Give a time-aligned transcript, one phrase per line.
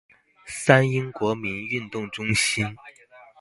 [0.47, 2.75] 三鶯國民運動中心